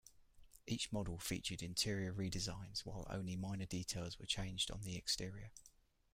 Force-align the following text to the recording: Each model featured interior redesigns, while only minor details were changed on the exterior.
Each 0.65 0.91
model 0.91 1.19
featured 1.19 1.61
interior 1.61 2.11
redesigns, 2.11 2.83
while 2.83 3.05
only 3.07 3.35
minor 3.35 3.67
details 3.67 4.17
were 4.17 4.25
changed 4.25 4.71
on 4.71 4.81
the 4.81 4.95
exterior. 4.95 5.51